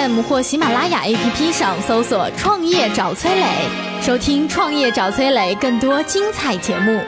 [0.00, 3.44] FM 或喜马拉雅 APP 上搜索“创业找崔磊”，
[4.00, 6.98] 收听“创业找崔磊”更多精彩节目。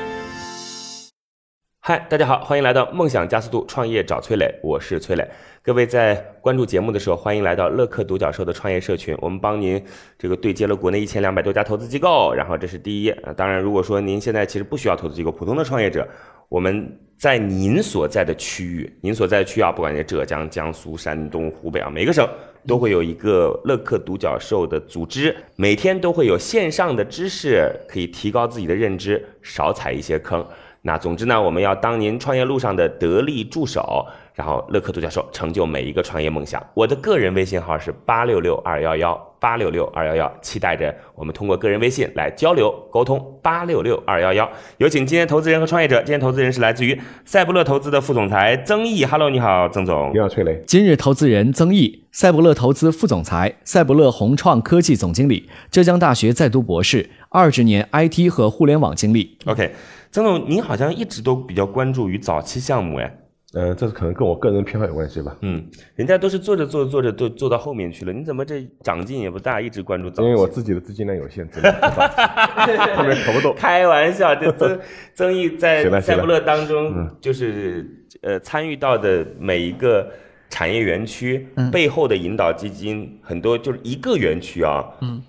[1.81, 5.27] 嗨，大家好，欢迎来到梦想加速度创业找崔磊，我是崔磊。
[5.63, 9.83] 各位在关注节目的时候，欢迎来到乐客独角兽的创业社群，我们帮您
[10.19, 13.19] 这个对接了国内一千两百多家投资机构，然后这是第一页。
[13.39, 16.07] 当然，如果说您现在其实不需要投资机构，普通的创业者，
[16.51, 22.29] 我们在您所在的区域，您所在的区啊，不管是浙江、江苏、山东、湖北啊，每个省
[22.67, 30.47] 都会有一个乐客独角兽的组织，每天都会有线上的知识可以提高自己的认知，少踩一些坑。
[30.85, 36.61] 那总之呢，我们要当您创业路上的得力助手，然后乐克独角兽成就每一个创业梦想。
[36.75, 43.25] 我的个人微信号是八六六二幺幺八六六二幺幺，期待着我们通过个人微信来交流沟通。
[43.41, 45.99] 八六六二幺幺，有请今天投资人和创业者。
[45.99, 49.05] 今天投资人是来自于赛博乐投资的副总裁曾毅。
[49.05, 50.11] Hello，你好，曾总。
[50.13, 50.61] 你好，崔雷。
[50.67, 59.39] 今日投资人曾毅，赛博乐投资副总裁，赛博乐宏创科技总经理，浙江大学在读博士，二十年 IT 和互联网经历。
[59.45, 59.73] OK，
[60.13, 63.19] 曾总，您好像一直都比较关注于早期项目，哎，
[63.55, 70.29] 呃，这是可能跟我个人偏好有关系吧，嗯，人家都是做着做着做着都做到后面去了，你怎么这长进也不大，一直关注早期？
[70.29, 71.73] 因为我自己的资金量有限，真的
[72.95, 73.55] 后面投不动。
[73.57, 74.81] 开玩笑，这曾
[75.17, 77.91] 曾毅在赛博乐当中嗯，就是
[78.21, 80.07] 呃参与到的每一个
[80.51, 81.71] 产业园区嗯。
[81.71, 85.23] 背后的引导基金，很多就是一个园区啊，嗯，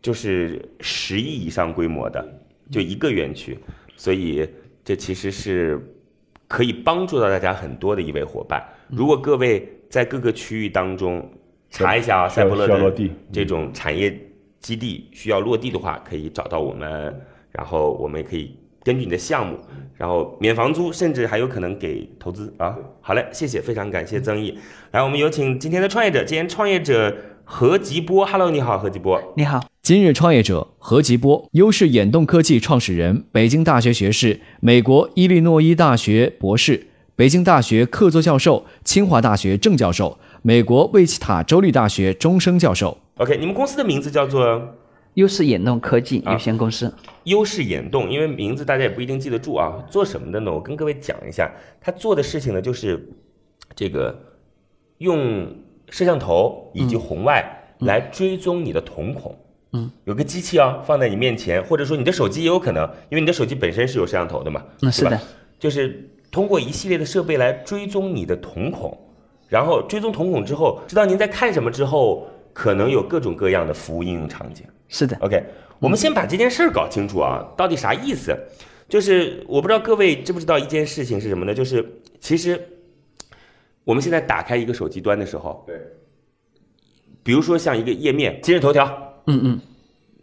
[0.00, 2.24] 就是十亿以上规模的，
[2.70, 3.58] 就一个园区，
[3.98, 4.48] 所以
[4.82, 5.78] 这其实是
[6.46, 8.66] 可以帮助到大家很多的一位伙伴。
[8.88, 11.30] 如果各位在各个区域当中
[11.68, 14.18] 查一下啊，赛博乐的落地这种产业
[14.60, 17.14] 基地需要落地的话，可以找到我们，
[17.52, 19.58] 然后我们也可以根据你的项目，
[19.96, 22.74] 然后免房租，甚至还有可能给投资啊。
[23.02, 24.58] 好嘞，谢谢，非常感谢曾毅。
[24.92, 29.20] 来，我们有请今天的创业者，今天创业者何吉波，Hello，你好，何吉波。
[29.36, 42.98] 你好，今日创业者何吉波，优势眼动科技创始人，北京大学学士，美国伊利诺伊大学博士，北京大学客座教授，清华大学正教授，美国魏奇塔州立大学终生教授。
[43.16, 44.74] OK，你们公司的名字叫做
[45.14, 46.94] 优势眼动科技啊有限公司。
[47.24, 49.72] 优势眼动，因为名字大家也不一定记得住啊。
[49.90, 50.52] 做什么的呢？
[50.52, 51.50] 我跟各位讲一下，
[51.80, 53.08] 他做的事情呢，就是
[53.74, 54.14] 这个
[54.98, 55.50] 用
[55.88, 57.42] 摄像头以及红外
[57.78, 59.32] 来追踪你的瞳孔。
[59.32, 59.44] 嗯，
[60.04, 64.64] 有个机器啊，放在你面前，或者说你的手机也有可能，因为你的手机本身是有摄像头的嘛。
[64.82, 65.20] 嗯，是的，
[65.58, 68.96] 就是通过一系列的设备来追踪你的瞳孔，
[69.48, 74.64] 然后追踪瞳孔之后，知道您在看什么之后，可能有各种各样的服务应用场景。
[74.88, 75.42] 是的，OK，
[75.78, 78.34] 我们先把这件事儿搞清楚啊，到底啥意思？
[78.88, 81.52] 就是我不知道各位知不知道一件事情是什么呢？
[81.52, 81.86] 就是
[82.20, 82.58] 其实
[83.84, 85.78] 我们现在打开一个手机端的时候，对，
[87.22, 89.60] 比如说像一个页面，今日头条，嗯嗯，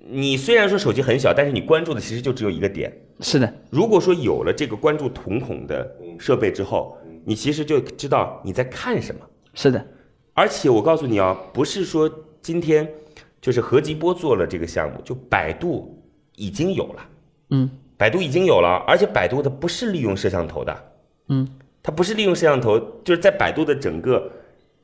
[0.10, 2.92] 你虽然说手机很小，但是你关注的其实就只有一个点。
[3.22, 5.90] 是的，如果说有了这个关注瞳孔的
[6.20, 9.22] 设备之后，你其实就知道你在看什么。
[9.54, 9.88] 是的，
[10.34, 12.12] 而且我告诉你啊，不是说
[12.42, 12.86] 今天
[13.40, 15.98] 就是何吉波做了这个项目，就百度
[16.36, 17.10] 已经有了。
[17.52, 20.84] 嗯百度已经有了，而且百度它不是利用摄像头的，
[21.30, 21.48] 嗯，
[21.82, 24.30] 它不是利用摄像头，就是在百度的整个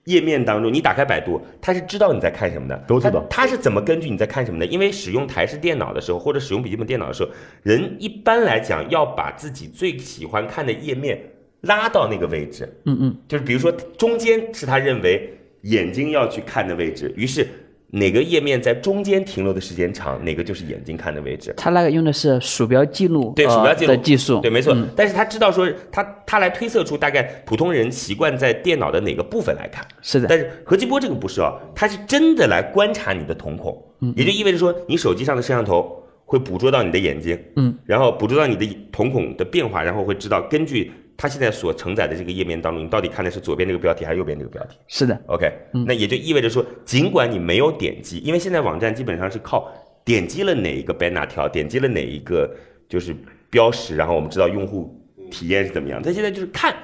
[0.06, 3.45] 页面当中，你打开百度，它是知道你在看什么的，都知道它。
[3.45, 4.66] 是怎么根据你在看什么的？
[4.66, 7.29] 因为使用台式电脑的时候，或者使用笔记本电脑的时候，
[7.63, 11.22] 人一般来讲要把自己最喜欢看的页面
[11.61, 17.45] 拉到那个位置，嗯嗯，就是比如说中间是他认为眼睛要去看的位置，于是
[17.91, 21.53] 哪个页面在中间停留的时间长，哪个就是眼睛看的位置。
[21.58, 24.73] 它那个用的是鼠标记录对，呃鼠标记录的技术，对，没错。
[24.73, 29.85] 嗯但是他知道说他他来推测出大概普通人习惯在电脑的哪个部分来看。
[30.02, 40.91] 是的，但是何继波这个不是哦，他是真的来观察你的瞳孔，嗯也就意味着说你手机上的摄像头会捕捉到你的眼睛，嗯，然后捕捉到你的瞳孔的变化，然后会知道根据
[41.22, 44.76] 它现在所承载的这个页面当中，你到底看的是左边这个标题还是右边这个标题。
[44.88, 45.53] 是的，OK，
[45.85, 49.72] 那也就意味着说，尽管你没有点击，因为现在网站基本上是靠
[50.03, 52.50] 点击了哪一个 banner 条，点击了哪一个
[52.90, 53.16] 就是
[53.52, 56.02] 标识，然后我们知道用户体验是怎么样。
[56.03, 56.76] 但现在就是看，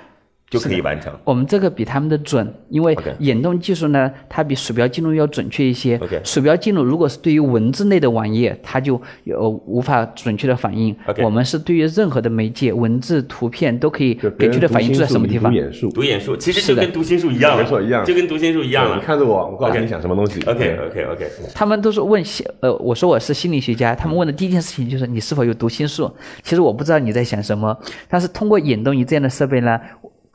[0.50, 1.14] 就可以完成。
[1.24, 6.00] 我们这个比他们的准，因为眼动技术呢，它比鼠标记录要准确一些。
[6.24, 10.96] 鼠标记录如果是对于文字类的网页，它就有无法准确的反应。
[11.22, 15.58] 我们是对于任何的媒介，文字、图片都可以准确的反映出在什么地方读。
[15.58, 19.06] 眼术，读眼术其实就跟读心术一样了，没错一样就跟读心术一样了你了。
[19.06, 20.40] 看着我，我告诉你想什么东西。
[20.46, 26.10] OK OK OK，他们都是问心，呃，我说我是心理学家，他们问的第一件事情就是你是否有读心术。
[26.42, 27.78] 其实我不知道你在想什么，
[28.08, 29.80] 但是通过眼动仪这样的设备呢，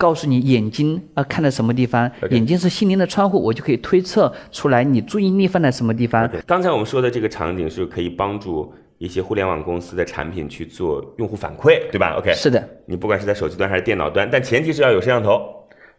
[0.02, 6.28] 告诉你眼睛啊看在什么地方眼睛是心灵的窗户，我就可以推测出来你注意力放在什么地方。
[6.28, 15.40] 对，刚才我们说的这个场景是可以帮助一些互联网公司的产品去做用户反馈，对吧？OK，是的，你不管是在手机端还是电脑端，但前提是要有摄像头。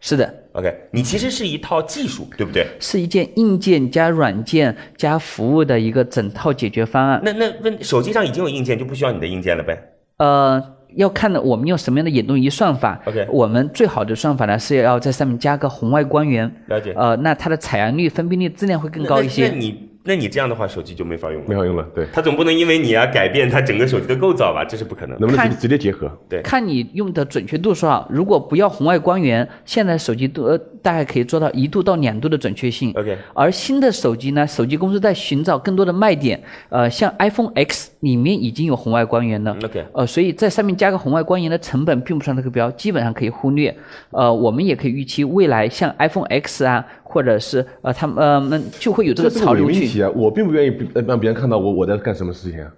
[0.00, 0.34] 是的。
[0.52, 2.66] OK，你其实是一套技术，对不对？
[2.78, 7.22] 是一件硬件加软件加服务的一个整套解决方案。
[7.24, 9.82] 那那问手机上已经有硬件，就不需要你的硬件了呗？
[10.18, 10.62] 呃，
[10.96, 13.00] 要看的我们用什么样的眼动仪算法。
[13.04, 16.50] OK 我们最好的算法呢是要在上面加个红外光源。
[16.66, 19.48] 了解呃，那它的采样率、分辨率、质量会更高一那些。
[19.48, 21.48] 那你那你这样的话，手机就没法用了。
[21.48, 24.62] 没法用了，对，它总不能因为你啊改变它整个手机的构造吧？
[24.62, 25.26] 这是不可能的。
[25.26, 26.10] 能不能直直接结合？
[26.28, 28.06] 对看你用的准确度多少。
[28.10, 32.92] 如果不要红外光源，现在手机都呃大概可以做到一度到两度的准确性。
[32.94, 36.38] OK 而新的手机呢，手机公司在寻找更多的卖点。
[36.68, 39.56] 呃，像 iPhone X 里面已经有红外光源了。
[39.64, 43.74] OK 呃，所以在上面加个红外光源的成本并不算特别高，基本上可以忽略。
[44.10, 49.78] 呃，我们也可以预期未来像 iPhone X 啊，或者是呃他们呃们就会有这个潮流去。
[49.78, 50.10] 问题啊！
[50.16, 52.68] 我并不愿意呃让别人看到我我在干什么事情啊。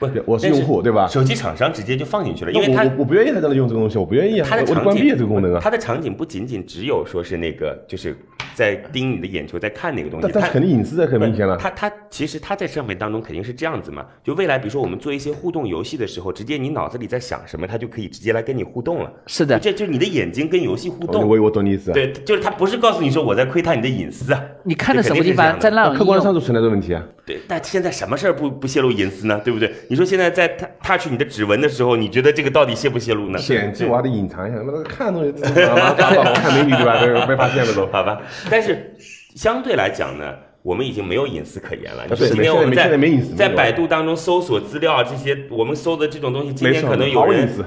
[0.00, 5.60] 不我是用户对吧手机厂商直接就放进去了，因为他我我我不愿意他在那用这个东西，我不愿意啊，它的场景我我关闭这个功能啊。
[5.62, 8.16] 它的场景不仅仅只有说是那个，就是
[8.54, 10.22] 在盯你的眼球，在看那个东西。
[10.22, 11.56] 但但它肯定隐私在很明显了。
[11.56, 19.12] 他他其实他在上面当中肯定是这样子嘛，就未来比如说我们做一些互动游戏的时候，直接你脑子里在想什么，他就可以直接来跟你互动了。
[19.26, 21.28] 是的，这就是你的眼睛跟游戏互动。
[21.28, 21.94] 我我懂你意思啊。
[21.94, 24.40] 对，就是他不是告诉你说我在窥探你的隐私啊。
[24.62, 27.02] 你看的这什么地方，在那客观上就存在这个问题啊。
[27.26, 29.40] 对，但现在什么事儿不不泄露隐私呢？
[29.42, 29.72] 对不对？
[29.88, 30.46] 你说现在在
[30.82, 33.38] touch 你的指纹的时候，你觉得这个到底泄不泄露呢？
[33.38, 36.98] 显这我还得隐藏一下，那看东西，我 看美女对吧？
[37.00, 37.86] 这个被发现了都。
[37.86, 38.94] 好吧，但是
[39.34, 42.04] 相对来讲呢，我们已经没有隐私可言了。
[42.04, 47.26] 你对说今天现在没我们在现在没隐私在百度当中搜索资料这些，我们搜的这种东西，今天可能有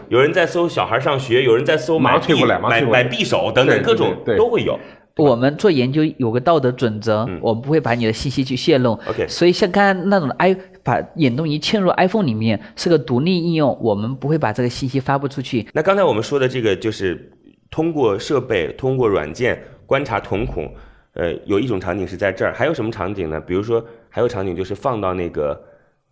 [0.09, 4.79] 有人在搜小孩上学，有人在搜马买买匕首等等各种都会有。
[5.18, 8.91] 我们做研究有个道德准则，我们不会把你的信息去泄露。
[9.07, 15.68] OK 所以像刚刚那种 i 把眼动仪嵌入 iPhone 里面是个独立应用，我们不会把这个信息发布出去。
[15.74, 17.31] 那刚才我们说的这个就是
[17.71, 20.72] 通过设备、通过软件观察瞳孔，
[21.13, 23.39] 呃，有一种场景是在这儿，还有什么场景呢？
[23.39, 25.60] 比如说，还有场景就是放到那个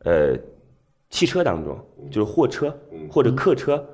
[0.05, 0.35] 呃
[1.11, 1.77] 汽车当中，
[2.09, 2.75] 就是货车
[3.09, 3.85] 或者客车，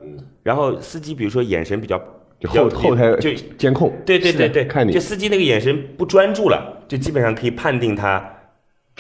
[0.44, 2.00] 然后司机比如说眼神比较
[2.40, 8.24] 就后后台就监控，对对对对，看你就司机那个眼神不专注了，就基本上可以判定他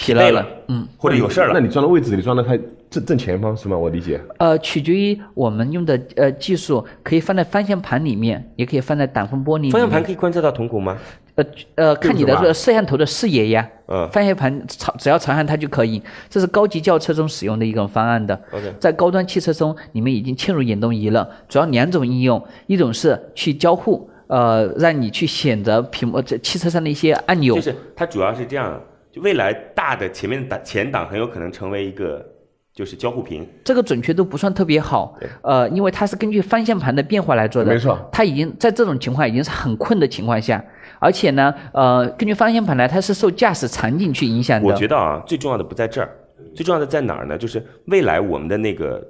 [0.01, 1.53] 疲劳了累了，嗯，或者有事儿了。
[1.53, 2.57] 那你装的位置你装的它
[2.89, 3.77] 正正前方是吗？
[3.77, 4.19] 我理解。
[4.39, 9.71] 呃，取决于我们用的呃技术，可以放在方向盘里面，也可以放在挡风玻璃里面。
[9.71, 10.98] 方向盘可以观测到瞳孔吗？
[11.36, 11.45] 呃
[11.75, 13.68] 呃，看你的这个摄像头的视野呀。
[13.88, 18.33] 嗯方向盘朝只要朝向它就可以，这是高级轿车中使用的一种方案的。
[18.51, 27.56] OK 在高端汽车中，你们已经嵌入眼动仪了，主要两种应用，一种是去交互，呃，让你去选择屏幕这汽车上的一些按钮。
[27.56, 28.80] 就是它主要是这样，
[29.12, 32.26] 就未来大的前面的档前挡很有可能成为一个
[32.74, 33.45] 就是交互屏。
[33.64, 37.74] 这个准确度不算特别好对，呃，因为它是根据方向盘的变化来做的。
[37.74, 40.64] 没错它已经在这种情况已经是很困的情况下，
[41.00, 44.68] 而且呢，呃，根据方向盘呢，它是受驾驶场景去影响的。
[44.68, 46.09] 我觉得啊，最重要的不在这儿，
[46.56, 47.38] 最重要的在哪儿呢？
[47.38, 49.06] 就是未来我们的那个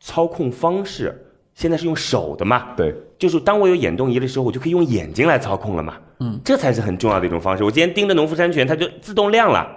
[0.00, 1.27] 操控方式，
[1.58, 2.68] 现在是用手的嘛？
[2.76, 5.96] 对，就是当我有眼动仪的时候，我就可以用眼睛来操控了嘛。
[6.20, 7.64] 嗯，这才是很重要的一种方式。
[7.64, 9.68] 我今天盯着农夫山泉，它就自动亮了。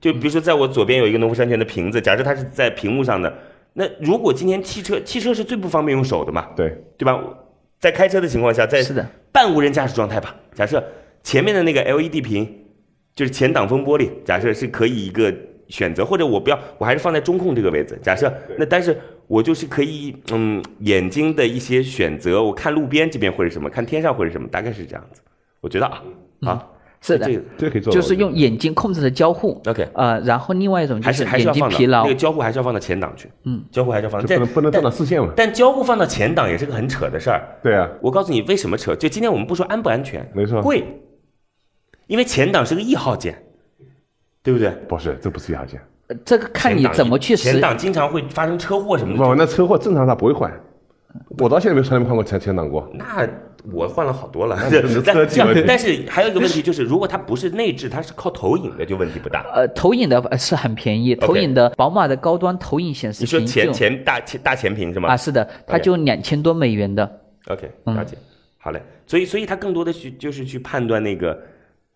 [0.00, 3.32] 就比如说，在我左边有一个农夫山泉的瓶子，假设它是在屏幕上的，
[3.74, 7.22] 那如果今天汽车，汽车是最不方便用手的嘛，对，对吧？
[7.78, 10.82] 在开车的情况下，在是的半无人驾驶状态吧，假设
[11.22, 12.64] 前面的那个 LED 屏
[13.14, 15.32] 就是前挡风玻璃，假设是可以一个
[15.70, 17.98] 选择，或者我不要，我还是放在中控这个位置。
[18.02, 25.22] 假设那但是我就是可以，嗯，眼睛的一些选择，我看路边这边或者什么，看天上或者什么，大概是这样子。
[25.60, 26.02] 我觉得啊，
[26.40, 26.66] 啊，
[27.00, 27.92] 是的这个这个可以做。
[27.92, 29.60] 就是用眼睛控制的交互。
[29.66, 32.14] OK 呃，然后另外一种就还是还是眼要放到睛疲劳那个。
[32.14, 35.32] 交互还是要放到前档去，嗯，交互还是要放到，不能不能放到视线嘛？
[35.36, 37.40] 但交互放到前档也是个很扯的事儿。
[37.62, 40.84] 对啊，我告诉你为什么扯，就今天我们不说安不安全，没错贵，
[42.06, 43.40] 因为前档是个一号键，
[44.42, 44.70] 对不对？
[44.88, 45.80] 不是，这不是压线。
[46.08, 47.52] 呃这个看你怎么去使。
[47.52, 50.52] 前档经常会发生车祸什么的，不，那车祸正常它不会换。
[51.38, 52.88] 我到现在没从来没换过前前挡过。
[52.94, 53.28] 那
[53.72, 54.56] 我换了好多了，
[55.04, 59.44] 但但是还有一个问题就是，如果它不是内置，它是靠投影的，就问题不大。
[59.54, 65.08] 呃，投影的呃是很便宜，投影的宝马的高端投影显示你说屏前前大前大前屏是吗？
[65.10, 67.20] 啊，是的，它就两千多美元的。
[67.48, 68.16] OK，嗯了解。
[68.58, 71.36] 好嘞，所以所以它更多的去就是去判断那个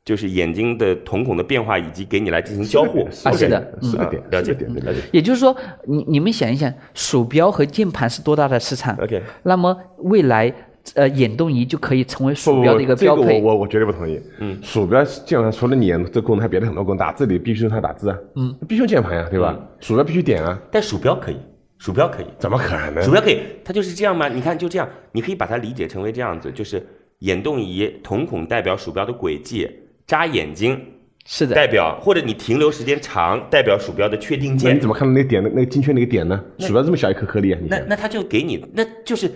[0.05, 3.09] 就是眼睛的瞳孔的变化，以及给你来进行交互。
[3.25, 5.01] 啊是的嗯是个点啊，了解点了解。
[5.13, 5.57] 也就是说，
[5.87, 10.53] 你你们想一想，鼠标和键盘是多大的市场？OK，那么未来
[10.95, 13.23] 呃眼动仪就可以成为鼠标的一个标配。
[13.23, 14.21] 这个我我我绝对不同意。
[14.41, 18.19] 嗯，鼠标基本上除了你眼这功能，还别的很多功能，打字里必须用它打字啊。
[18.37, 19.59] 嗯，必须用键盘呀，对吧？
[19.81, 21.39] 鼠标必须点啊，但鼠标可以，
[21.79, 23.03] 鼠标可以，怎么可能？
[23.03, 24.29] 鼠标可以，它就是这样吗？
[24.29, 26.87] 你看就这样，你可以把它理解成为这样子，就是
[27.21, 29.67] 眼动仪瞳孔代表鼠标的轨迹，
[30.07, 30.81] 眨眼睛
[31.27, 34.81] 是的，代表，或者你停留时间长代表鼠标的确定那键你。
[34.81, 36.39] 怎么看到那个点的那个精确那个点呢？
[36.59, 39.31] 鼠标这么小一颗颗粒啊，你那那它就给你，那就是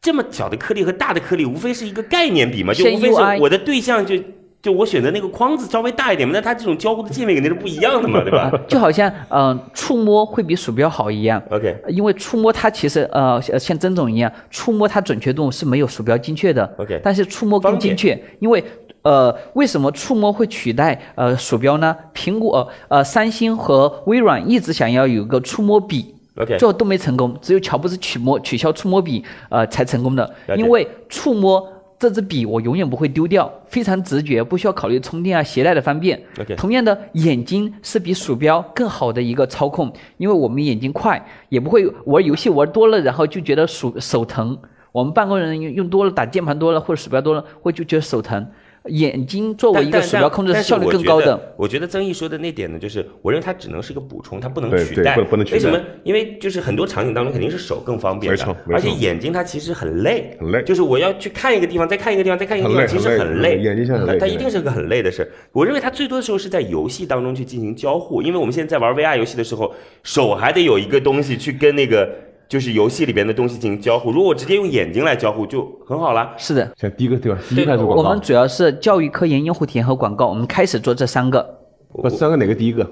[0.00, 4.16] 这么小的颗粒和大的颗粒，无非是一个概念比嘛，就无非是我的对象就
[4.62, 11.42] 就我选择那个框子稍微大一点嘛，那它这种交互的界面肯定是不一样的嘛，对吧 就好像嗯、呃触摸会比鼠标好一样。
[11.50, 16.64] ？OK 因为触摸它其实呃像像曾总一样，触摸它准确度是没有鼠标精确的。
[16.78, 18.62] OK 但是触摸更精确，因为
[19.02, 21.96] 呃为什么触摸会取代呃鼠标呢？
[22.14, 26.14] 苹果呃三星和微软一直想要有个触摸笔。
[26.58, 30.28] 最后都没成功，只有乔布斯取摸取消触摸笔，呃，才成功的。
[30.56, 31.62] 因为触摸
[31.98, 36.18] 这支笔，我永远不会丢掉，非常直觉，不需要考虑充电啊、携带的方便。
[36.56, 44.58] 同样的，眼睛是比鼠标更好的一个操控，因为我们眼睛快，也不会玩游戏玩多了，然后就觉得手手疼。
[44.90, 48.46] 我们办公人用用多了，打键盘多了或者鼠标多了，会就觉得手疼。
[48.86, 51.54] 眼睛作为一个鼠标控制是但效率我觉得更高的。
[51.56, 55.16] 我觉得曾毅说的那点呢，就是我认为它只能是一个补充，它不能取代。
[55.16, 55.80] 不能取代为什么？
[56.02, 63.58] 因为就是很多场景当中肯定是手更方便的没错，没错而且眼睛它其实很累，很累就是我要去看一个地方，再看一个地方，再看一个地方，其实很累。
[63.58, 65.30] 眼睛很累它一定是个很累的事。
[65.52, 69.72] 我认为它最多的时候是在游戏当中去进行交互，因为我们现在在玩 VR 游戏的时候，
[70.02, 72.10] 手还得有一个东西去跟那个
[72.52, 74.12] 就是游戏里边的东西进行交互。
[74.12, 76.34] 如果我直接用眼睛来交互，就很好了。
[76.36, 77.38] 是的，像第一个对吧？
[77.48, 81.60] 第一个开始广告我们，主要是教育、科研、用户体验和广告，我们开始做这三个。
[81.92, 82.86] 我三个哪个第一个？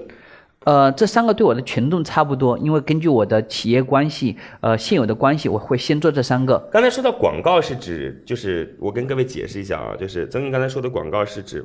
[0.63, 6.57] 呃，这三个对我的权重差不多，因为根据我的企业关系，呃，现有的关系，我会先做这三个。
[6.71, 11.63] 刚才说到广告是指，就是我跟各位解释一下啊，就是曾毅刚才说的广告是指，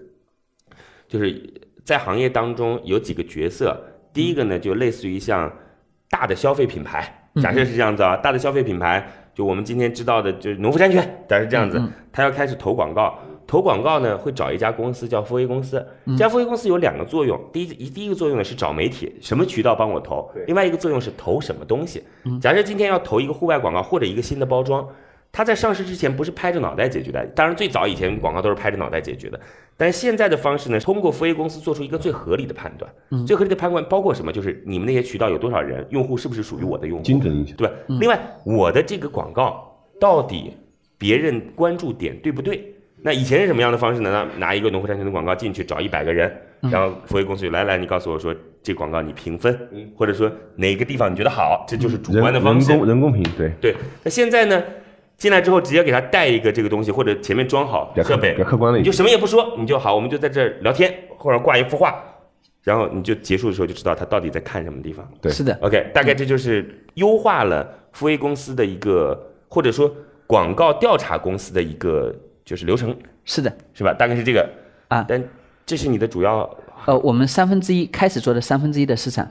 [1.08, 1.42] 就是
[1.82, 3.74] 在行业当中有几个角色，
[4.12, 5.50] 第一个呢就类似于像
[6.10, 11.80] 大的消费品牌，假设是这样子啊，大的消费品牌，就我们今天知道的就是农夫山泉，假设是这样子，
[12.12, 13.18] 他要开始投广告。
[13.48, 15.86] 投广告呢，会找一家公司叫富威公司。
[16.06, 22.02] 这家富威公司有两个作用，第一一第一个作用呢是找媒体，什么渠道帮我投；另外一个作用是投什么东西。
[22.40, 24.84] 假设今天要投一个户外广告或者一个新的包装，
[25.30, 29.38] 它在上市之前不是拍着脑袋解决的，当然最早以前广告都是拍着脑袋解决的，
[29.76, 32.90] 但现在的方式呢，通过富 A 公司做出一个最合理的判断。
[33.26, 34.32] 最合理的判断包括什么？
[34.32, 37.54] 就是你们那些渠道有多少人，用户是不是属于我的用户，精准营销。
[37.56, 37.74] 对吧？
[38.00, 40.56] 另外，我的这个广告到底
[40.96, 42.72] 别人关注点对不对？
[43.02, 44.10] 那以前是什么样的方式呢？
[44.10, 49.56] 拿拿一个农夫山泉的广告进去找一百个人，然后富 A 公司就来来，你告诉我说这广告你评分，
[49.94, 52.70] 或者说哪个地方你觉得好，这就是主观的方式。
[52.70, 54.60] 人工人工评对，对，那现在呢，
[55.16, 58.84] 进来之后直接给他带一个这个东西，或者前面装好设备比较，客观了一点。
[58.84, 61.94] 你就什么也不说，你就好，我们就在这儿聊天，或者挂一幅画，
[62.62, 65.08] 然后你就结束的时候就知道他到底在看什么地方。
[65.20, 69.18] 对是的，OK，大概这就是优化了富 A 公司的一个，
[69.48, 69.90] 或者说
[70.26, 72.94] 广告调查公司的一个就是流程，
[73.24, 73.50] 是的。
[73.72, 73.94] 是吧？
[73.94, 74.48] 大概是这个
[74.88, 75.22] 啊但
[75.64, 76.48] 这是你的主要
[76.84, 79.26] 呃，我们三分之一开始做的三分之一的市场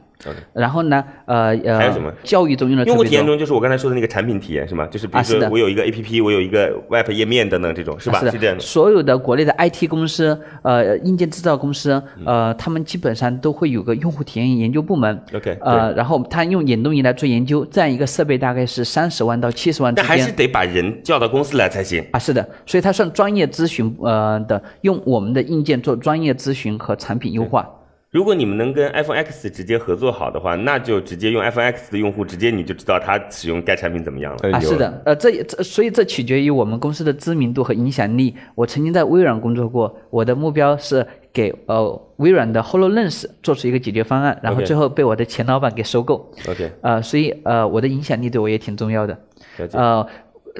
[0.53, 3.03] 然后呢，呃呃，还有什么教育中用的用户。
[3.03, 4.87] 体验中就是我刚才说的那个产品体验是吗？
[4.87, 8.19] 就是比如说我有一个 APP，我有一个 Web 页面等等这种是吧？
[8.19, 8.61] 啊是这样的。
[8.61, 15.21] 所有的国内的 IT 公司、呃硬件制造公司，嗯呃，他们基本上都会有个用户体验研究部门。
[15.33, 20.31] OK，呃，然后他用眼动仪来做研究，这样一个设备大概是三十万到七十万之间但还是。
[20.31, 22.03] 得把人叫到公司来才行。
[22.11, 27.67] 啊，是的，所以它算专业咨询，呃的，用我们的硬件做专业咨询和产品优化。
[28.15, 34.51] 如果你们能跟 iPhone X 直接合作好的话，那就直接用 iPhone X 的用户，直接你就知道他使用该产品怎么样了。
[34.53, 38.33] 啊，是的，呃，这也这所以这取决于我们公司的知名度和影响力。
[38.55, 46.31] 我曾经在微软工作过，我的目标是给呃微软的 HoloLens 做出一个解决方案，然后最后被我的前老板给收购。
[46.47, 49.13] OK，呃，所以呃我的影响力对我也挺重要的。
[49.57, 49.77] 了解。
[49.77, 50.07] 呃，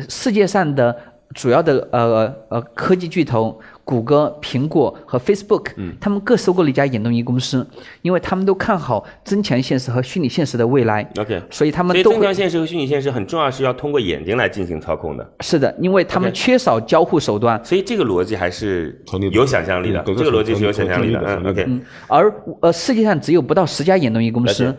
[0.09, 0.93] 世界上的
[1.33, 5.67] 主要的呃呃科技巨头，谷歌、苹果和 Facebook，
[6.01, 7.65] 他们各收购了一家眼动仪公司，
[8.01, 11.07] 因为他们都看好增强现实和虚拟现实的未来。
[11.19, 15.31] OK，所以他们都会增强现实和虚拟现实很重要，是要通过眼睛来进行操控的。
[15.41, 17.63] 是的，因为他们缺少交互手段。
[17.63, 18.99] 所以这个逻辑还是
[19.31, 24.75] 有想象力的，嗯这个逻辑是有想象力的，OK，而呃世界上只有不到十家眼动仪公司，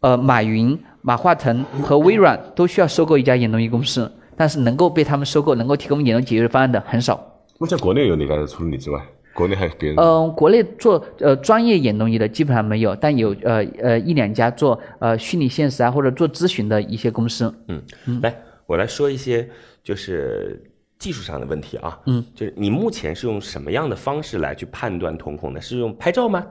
[0.00, 7.24] 呃，马云、马化腾和微软都需要收购一家眼动仪公司，但是能够被他们收购、能够提供眼动解决方案的很少。
[7.58, 9.98] 目前国内有哪家除了你之外，国内还有别人？
[9.98, 17.52] 嗯、国内做呃专业眼动仪的基本上没有，但有呃呃一两家做呃虚拟现实啊或者做咨询的一些公司。
[17.66, 17.82] 嗯
[18.22, 18.32] 来，
[18.64, 19.48] 我来说一些
[19.82, 20.62] 就是
[21.00, 21.98] 技术上的问题啊。
[22.06, 25.60] 嗯，就是你目前是用什么样的方式来去判断瞳孔的？
[25.60, 26.46] 是用拍照吗？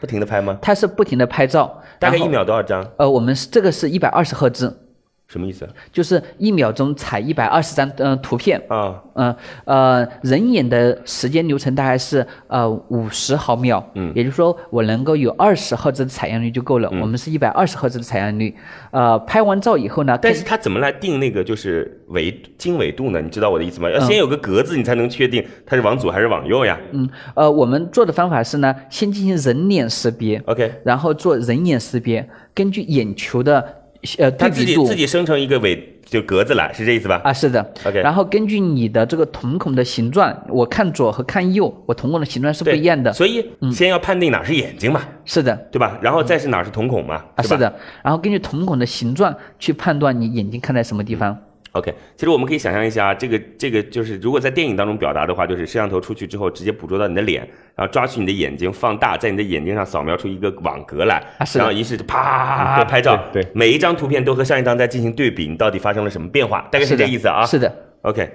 [0.00, 0.56] 不停的拍吗？
[0.62, 2.28] 它是不停的拍照，大概一。
[2.28, 2.88] 秒多少张？
[2.98, 4.91] 呃，我们是这个是一百二十赫兹，
[5.32, 8.60] 什么意思就是一秒钟采一百二十张呃图片。
[8.68, 9.02] 啊？
[9.14, 16.88] 呃呃，人眼的时间流程大概是呃五十毫秒，嗯，也就是说我能够有二十赫兹的采样率就够了。
[17.00, 18.54] 我们是一百二十赫兹的采样率，
[18.90, 23.20] 呃，拍完照以后呢，但是它怎么来定那个就是纬经纬度呢？
[23.20, 23.90] 你知道我的意思吗？
[23.90, 33.81] 要先有个格子，你才能确定它是往左还是往右呀嗯呃，我们做的方法是呢，先进行人脸识别，？OK，然后做人眼识别，根据眼球的
[34.18, 37.20] 呃它自己自己生成一个尾就格子来，是这意思吧？
[37.24, 43.12] 啊，是的 OK 然后根据你的这个瞳孔的形状，我看左和看右，我瞳孔的形状是不一样的。
[43.12, 45.98] 所以先要判定哪是眼睛嘛，是的，对吧？
[46.02, 47.72] 然后再是哪是瞳孔嘛，啊，是的。
[48.02, 51.38] 然后根据瞳孔的形状去判断你眼睛看在什么地方。
[51.72, 57.40] OK，其实我们可以想象一下，这个这个就是如果在电影当中表达的话，就是摄像头出去之后，直接捕捉到你的脸，
[57.74, 63.50] 然后抓取你的眼睛，放大，在你的眼睛上扫描出一一个网格来，啊是然后于是就啪拍照，对对。
[63.54, 67.46] 每一张图片都和上一张在进行对比，你到底发生了什么变化，大概是这意思啊。
[67.46, 68.30] 是的，OK，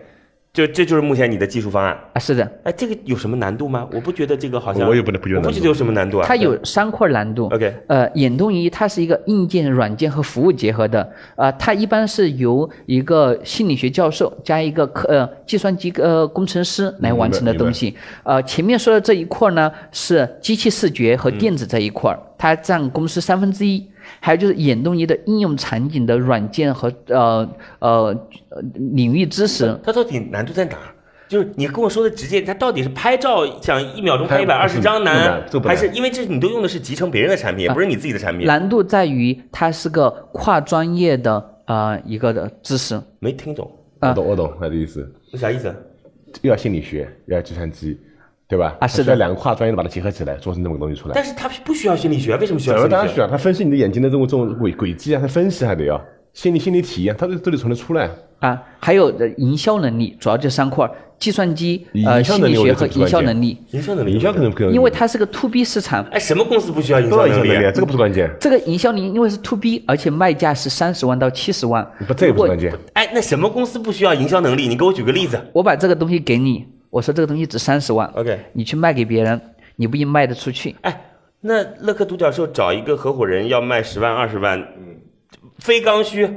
[0.57, 1.95] 就这就是目前你的技术方案。
[2.13, 3.87] 啊，是的，哎，这个有什么难度吗？
[3.93, 6.25] 我不觉得这个好像，我也不能不觉得不觉得有什么难度啊。
[6.27, 7.45] 它有三块难度。
[7.53, 11.07] OK 呃，眼动仪它是一个硬件、软件和服务结合的。
[11.35, 17.95] 呃，它一般是由一个心理学教授加一个科呃计算机呃工程师来完成的东西。
[18.23, 23.87] 呃，前面说的这一块呢是机器视觉和电子这一块儿，它占公司三分之一。
[24.19, 29.77] 还有就是眼动仪的应用场景的软件和呃呃呃领域知识。
[29.83, 30.93] 它到底难度在哪儿？
[31.27, 38.47] 就是你跟我说的直接，它到底是拍照想一秒钟拍一百二十张不难还是因为这你都用的是集成别人的产品，也不是你自己的产品？
[38.47, 42.97] 难度在于它是个跨专业的呃一个的知识。
[43.19, 45.75] 没听懂，啊我懂我懂他的意思，那啥意思？
[46.43, 47.99] 又要心理学，又要计算机，
[48.47, 48.77] 对吧？
[48.79, 51.13] 啊是的两个跨专业的把它结合起来，做成这么个东西出来。
[51.15, 52.95] 但是它不需要心理学，为什么需要心理学？
[52.95, 56.01] 当然需要，他分析你的眼睛的这种这种轨轨迹啊，它分析还得要
[56.33, 58.09] 心理心理体验，它都都得从那出来。
[58.39, 63.57] 啊，还有的营销能力，主要这三块儿：计算机、呃心理学和营销能力。
[63.71, 67.71] 营销能力，营销可能因为它是个 to B 市场，哎，什么公司不需要营销能力啊要营销能力啊，？
[67.73, 71.85] 这个不是关键，这个营销能力因为是 to B，而且卖价是三十万到七十万。
[72.07, 72.71] 不这个不是关键。
[72.93, 74.67] 哎，那什么公司不需要营销能力？
[74.67, 75.37] 你给我举个例子。
[75.51, 79.39] 我把这个东西给你，我说这个东西值三十万 OK 你去卖给别人，
[79.75, 80.75] 你不一定卖得出去。
[80.81, 81.01] 哎，
[81.41, 84.65] 那乐客独角兽找一个合伙人要卖十万二十万，
[85.59, 86.29] 非刚需，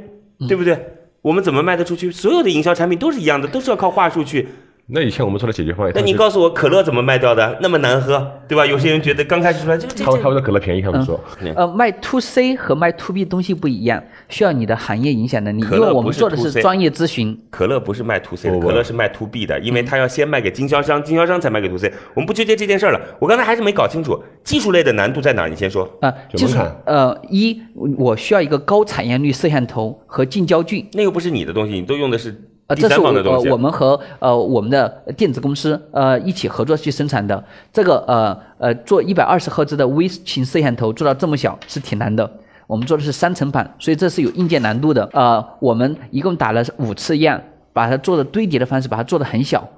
[0.48, 0.78] 对不对？
[1.22, 2.10] 我们怎么卖得出去？
[2.10, 4.48] 所有的营销产品都是一样的，都是要靠话术去。
[4.92, 7.56] 那以前我们说的解决方案，那你告诉我可乐怎么卖掉的？
[7.60, 8.66] 那么难喝，对吧？
[8.66, 11.20] 有些人觉得刚开始出来这个这这他他们的可乐便宜，他们说，
[11.54, 17.38] 呃，卖 to C 和卖 to B 东西不一样，需要你的行业影响能力，可乐因为我们做的是专业咨询。
[17.50, 21.92] 可乐不是卖 to C 的，不不可乐是卖 to B 的，因为他要先卖给经销商，经销商才卖给 to C。
[22.14, 23.00] 我们不纠结这件事儿了。
[23.20, 25.88] 我刚才还是没搞清楚技术类的难度在哪儿，你先说。
[26.00, 27.60] 啊，就是就门槛呃，一
[27.96, 32.34] 我需要一个高采样率摄像头和近焦距，那又不是你的东西，你都用的是
[32.70, 33.40] 呃，这是我呃。
[33.50, 37.44] 我们和呃我们的电子公司呃一起合作去生产的。
[37.72, 42.30] 这个呃呃做一百二十赫兹的微型摄像头做到这么小是挺难的。
[42.68, 45.08] 我们做的是三层板，所以这是有硬件难度的。
[45.12, 47.40] 呃，我们一共打了五次样，
[47.72, 49.68] 把它做的堆叠的方式把它做的很小。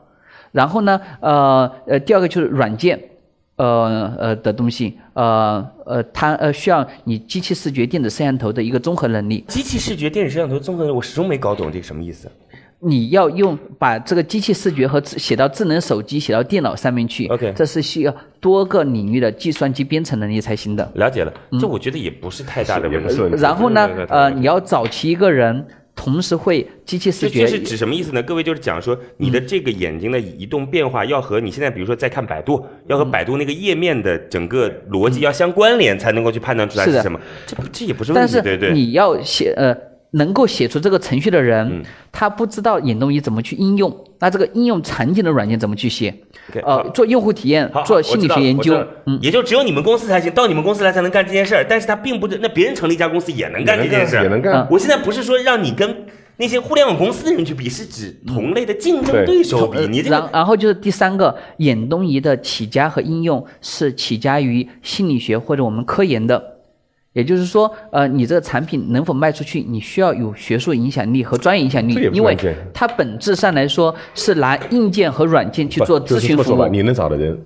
[0.50, 3.00] 然后呢，呃呃，第二个就是软件。
[3.56, 12.28] 呃呃的东西，呃呃，它呃需要你机器视觉电子摄像头的一个综合能力，机器视觉电子摄像头综合，我始终没搞懂这个什么意思。
[12.84, 17.26] 你要用把这个机器视觉和写到智能手机、写到电脑上面去。
[17.28, 20.90] OK 这是需要多个领域的计算机编程能力才行的。
[20.96, 23.16] 了解了，这我觉得也不是太大的问题。
[23.36, 25.64] 然后呢呃，你要找齐一个人，
[25.94, 28.20] 同时会机器视觉这这是指什么意思呢？
[28.22, 37.20] 各位就是讲说，你的这个眼睛的移动变化要和你现在比如说在看百度，要和百度那个页面的整个逻辑要相关联，才能够去判断出来是什么。
[37.46, 38.72] 这这也不是问题，但是对对。
[38.72, 39.72] 你要写呃
[40.12, 41.82] 能够写出这个程序的人，嗯。
[42.10, 46.14] 他不知道眼动仪怎么去应用，那这个应用场景的软件怎么去写？
[46.62, 51.66] 呃，做用户体验，，做心理学研究，嗯，也就只有你们公司才行，到你们公司来才能干这件事儿。
[51.68, 54.52] 但是他并不是，那别人成立一家公司也能干这件事儿，也能干。
[54.54, 54.66] 嗯。
[54.70, 56.04] 我现在不是说让你跟
[56.36, 59.42] 那些互联网公司的人去比，是指同类的竞争对。
[59.42, 59.86] 手比。
[59.88, 66.51] 你这然后就是第三个，眼动仪的起家和应用是起家于心理学或者我们科研的。
[67.12, 72.36] 也就是说，呃，你这个产品能否卖出去，你需要有学术影响力和专业影响力因为
[72.72, 76.66] 它本质上来说是拿硬件和软件去做咨询服务。
[76.68, 77.38] 你能找的人，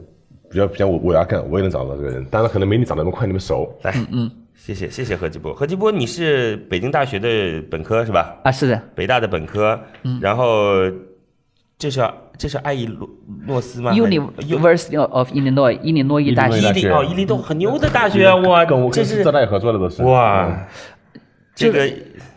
[0.48, 3.68] 比较比较我我要干，我也能找到这个人，当然可能没你找的那么快那么熟。
[3.82, 8.38] 来，嗯，谢谢谢谢何吉波，何吉波你是北京大学的本科是吧？
[8.44, 10.82] 啊，是的，北大的本科，嗯然后
[11.78, 12.02] 这是
[12.38, 13.08] 这是爱伊诺
[13.46, 16.58] 诺斯吗？University of Illinois，伊利诺伊大学。
[16.58, 16.72] 伊利诺伊大。
[16.72, 16.80] 学。
[16.80, 20.02] 伊利哦，伊利都很牛的大学啊，哇，跟我这是浙大也合作的都是。
[20.02, 20.66] 哇，
[21.54, 21.86] 这个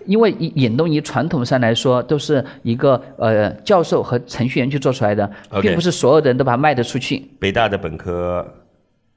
[0.05, 5.29] 因为眼动仪传统上来说都是一个呃教授和程序员去做出来的
[5.61, 7.29] 并不是所有的人都把它卖得出去。
[7.39, 8.45] 北大的本科，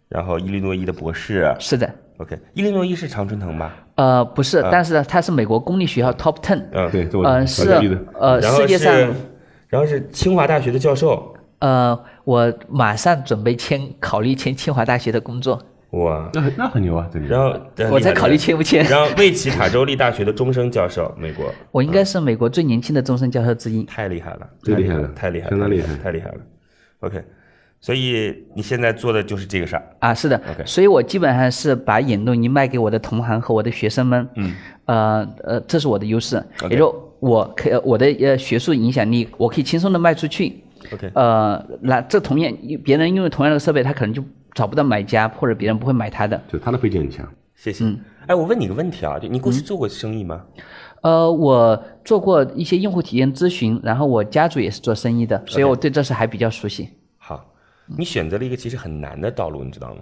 [0.08, 1.52] 然后伊利诺伊的博士。
[1.58, 3.74] 是的，，OK，伊利诺伊是常春藤吧？
[3.96, 7.82] 呃，不是，但是它是美国公立学校 Top Ten，嗯，对，这我呃，是的。
[8.18, 9.12] 呃世界上是，
[9.72, 15.58] 然后是清华大学的教授，呃，我马上准备签考虑签清华大学的工作，
[15.92, 17.24] 哇，那很那很牛啊，这个。
[17.24, 17.58] 然后
[17.90, 18.84] 我在考虑签不签。
[18.84, 23.82] 然后魏奇塔州立大学的终身教授，美国，我应该是美国最年轻的终身教授之一。
[23.84, 25.96] 太厉害了，最厉害了太厉害了，相当厉害。
[26.02, 26.36] 太厉害了。
[27.00, 27.24] OK，
[27.80, 29.82] 所以你现在做的就是这个事儿。
[30.00, 30.36] 啊，是的。
[30.36, 34.54] OK 所以我基本上是把眼动仪卖给我的同行和我的学生们，嗯，
[34.84, 36.36] 呃呃，这是我的优势。
[36.62, 40.60] OK 也就我可我的呃学术影响力，我可以轻松的卖出去
[40.92, 44.20] ，OK，呃，那这同样别人拥有同样的设备，他可能就
[44.54, 46.42] 找不到买家，或者别人不会买他的。
[46.52, 47.24] 就他的背景很强。
[47.54, 47.84] 谢谢。
[47.84, 50.44] 嗯哎，我问你个问题啊，就你过去做过生意吗？
[51.02, 56.88] 呃，我做过一些用户体验咨询，然后我家族也是做生意的，所以我对这事还比较熟悉。
[57.18, 57.52] 好，
[57.86, 60.00] 你选择了一个其实很难的道路，你知道吗？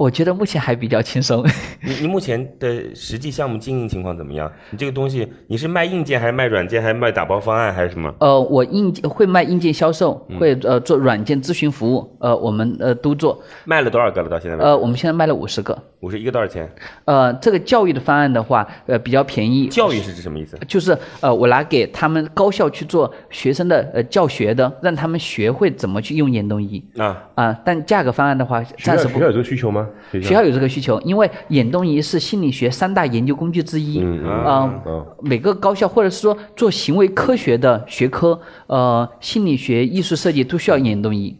[0.00, 1.44] 我觉得目前还比较轻松。
[1.84, 4.50] 你你目前的实际项目经营情况怎么样？
[4.70, 8.10] 你这个东西你是卖硬件还是卖软件，还是卖打包方案还是什么？
[8.18, 13.42] 呃，我硬件会卖硬件销售，嗯会呃做软件咨询服务，呃，我们呃都做。
[13.66, 14.28] 卖了多少个了？
[14.30, 14.64] 到现在？
[14.64, 15.76] 呃，我们现在卖了五十个。
[16.00, 16.68] 五十一个多少钱？
[17.04, 19.68] 呃，这个教育的方案的话，呃，比较便宜。
[19.68, 20.58] 教育是指什么意思？
[20.66, 29.88] 就是呃，我拿给他们高校去做学生的呃教学的，让他们学会怎么去用眼动仪啊，啊、但价格方案的话，学暂时不校学校有这个需求吗？
[30.12, 34.00] 学校有这个需求，因为眼动仪是心理学三大研究工具之一。
[34.00, 41.36] 嗯嗯呃嗯每个高校或者是说做行为科学的学科，呃，心理学、艺术设计都需要眼动仪。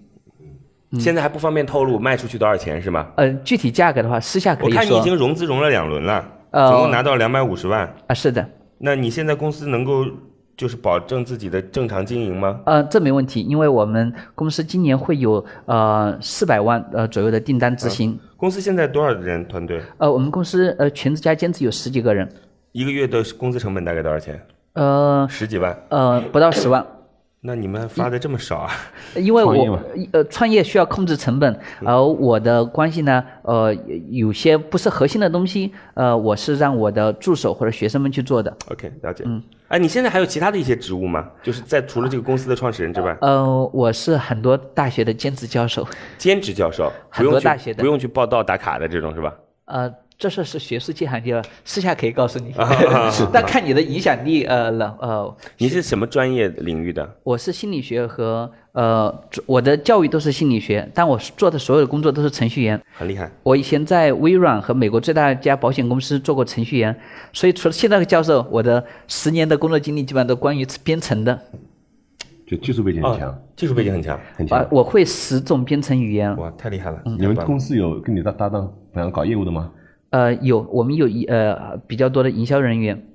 [0.98, 3.06] 现在还不方便透露卖出去多少钱是吗？
[3.16, 4.80] 呃，具体价格的话，私下可以说。
[4.80, 7.88] 我看你已经融资融了两轮了，呃总共拿到两百五十万。
[8.08, 8.44] 啊，是的，
[8.78, 10.04] 那你现在公司能够
[10.56, 12.60] 就是保证自己的正常经营吗？
[12.66, 18.18] 呃，这没问题，因为我们公司今年会有呃四百万呃左右的订单执行。
[18.36, 19.80] 公司现在多少人团队？
[19.98, 22.28] 呃，我们公司呃全职加兼职有十几个人，
[22.72, 24.40] 一个月的工资成本大概多少钱？
[24.72, 25.76] 呃十几万。
[25.90, 26.84] 呃不到十万。
[27.42, 28.70] 那你们发的这么少啊？
[29.16, 29.78] 因为我
[30.12, 33.74] 呃创业需要控制成本，而我的关系呢，呃
[34.10, 38.54] 有些不是核心的东西，呃我是让我的助手或者学生们去做的。
[38.70, 39.24] OK，了解。
[39.26, 41.30] 嗯，哎，你现在还有其他的一些职务吗？
[41.42, 45.86] 就是在除了这个公司的创始人之外，呃，我是很多大学的兼职教授，
[46.18, 49.34] 兼职教授，不很多大学的不用去报道打卡的这种是吧？
[49.64, 52.68] 呃，这事是学术界行界，私下可以告诉你啊，
[53.32, 57.16] 但看你的影响力，呃了呃，你是什么专业领域的？
[57.22, 62.78] 我是心理学和呃，我的教育都是心理学，但我做的所有的工作都是程序员。
[62.92, 63.32] 很厉害。
[63.42, 66.94] 我以前在微软和美国最大一家保险公司做过程序员，
[67.32, 71.40] 所以除了现在的教授，我的十年的工作经历基本上都关于编程的。
[72.46, 74.68] 就技术背景很哦强，，技术背景很强，很强啊，。
[74.70, 76.36] 我会十种编程语言。
[76.36, 77.00] 哇，太厉害了！
[77.06, 79.70] 你们公司有跟你搭搭档，比方搞业务的吗？
[80.10, 83.06] 呃，有我们有一呃比较多的营销人员。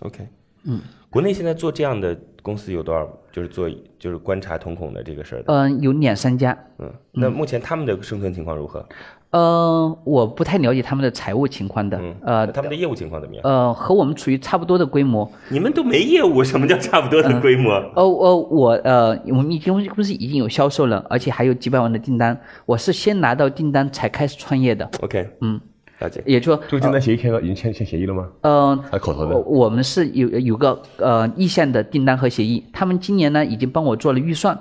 [0.00, 0.26] OK，
[0.64, 3.08] 嗯，国内现在做这样的公司有多少？
[3.32, 3.66] 就是做
[3.98, 5.44] 就是观察瞳孔的这个事儿的。
[5.46, 6.56] 嗯、有两三家。
[6.78, 8.86] 嗯，那目前他们的生存情况如何？
[9.30, 11.98] 呃，我不太了解他们的财务情况的。
[11.98, 13.42] 嗯，呃他们的业务情况怎么样？
[13.42, 15.26] 呃，和我们处于差不多的规模。
[15.48, 17.72] 你们都没业务， 什么叫差不多的规模？
[17.96, 22.38] 哦哦，我呃，我们已经公司已经有销售了，而且还有几百万的订单。
[22.66, 25.58] 我是先拿到订单才开始创业的，OK，嗯，
[26.02, 26.22] 了解。
[26.26, 28.28] 也就说，这个订单协议签了，已经签签协议了吗？
[28.42, 29.36] 嗯，还口头的？
[29.36, 34.58] 我我们是有有个呃意向的订单和协议，他们今年呢已经帮我做了预算，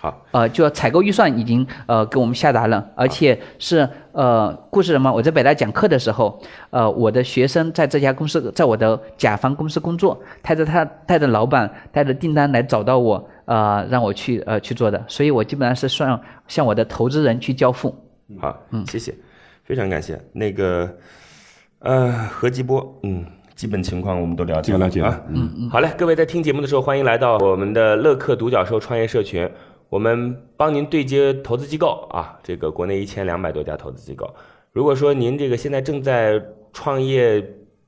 [0.00, 17.94] 好，呃，就采购预算已经呃给我们下达了，而且是呃故事什么，我在北大讲课的时候，呃，我的学生在这家公司，在我的甲方公司工作，带着他带着老板带着订单来找到我，呃，让我去呃去做的，所以我基本上是算向我的投资人去交付。
[18.40, 19.14] 好，嗯，谢谢，
[19.64, 20.20] 非常感谢。
[20.32, 20.94] 那个，
[21.78, 23.24] 呃，何吉波，嗯，
[23.54, 25.70] 基本情况我们都了解了了解了啊，嗯嗯。
[25.70, 29.50] 好嘞，各位在听节目的时候，欢迎来到我们的乐客独角兽创业社群，
[29.88, 34.28] 我们帮您对接投资机构啊，这个国内一千两百多家投资机构。
[34.72, 37.40] 如果说您这个现在正在创业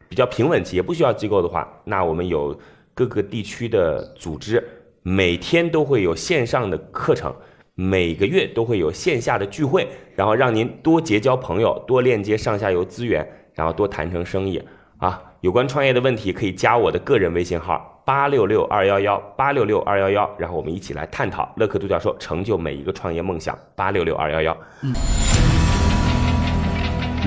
[0.08, 2.58] 比较平稳期，也不需要机构的话，那我们有
[2.94, 4.66] 各个地区的组织，
[5.02, 7.34] 每天都会有线上的课程。
[7.78, 14.58] 每个月都会有线下的聚会，然后让您多结交朋友，多链接上下游资源，然后多谈成生意
[14.96, 15.22] 啊！
[15.42, 24.56] 有关创业的问题可以加我的个人微信号八六六二幺幺八六六二幺幺，然后我们一起来探讨乐客独角兽成就每一个创业梦想八六六二幺幺。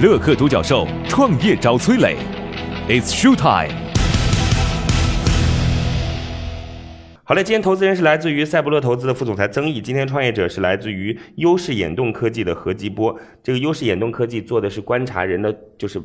[0.01, 2.17] 乐客独角兽创业找崔磊
[2.87, 3.88] ，It's show time。
[7.29, 13.15] 好嘞，今天投资人是来自于赛博乐投资的副总裁曾毅，今天创业者是来自于优视眼动科技的何吉波。
[13.43, 16.01] 这个优视眼动科技做的是观察人的，就是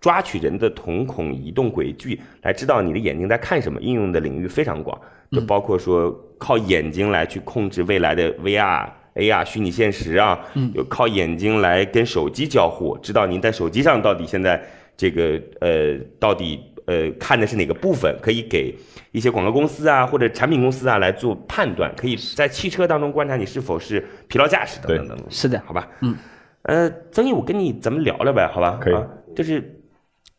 [0.00, 3.80] 抓取人的瞳孔移动轨迹，来知道你的眼睛在看什么。
[3.80, 4.96] 应用的领域非常广，
[5.32, 10.38] 就包括说靠眼睛来去控制未来的 VR、AR 虚拟现实啊，
[10.72, 14.62] 有靠眼睛来跟手机交互，知道您在手机上到底现在
[14.96, 16.60] 这个呃到底。
[16.86, 18.74] 呃，看的是哪个部分，可以给
[19.12, 25.26] 一些广告公司啊或者产品公司啊来做判断，可以在汽车当中观察你是否是疲劳驾驶等等等等。
[25.30, 26.16] 是的，好吧，嗯，
[26.62, 28.78] 呃，曾毅，我跟你咱们聊聊呗，好吧？
[28.80, 28.94] 可以。
[28.94, 29.80] 啊就是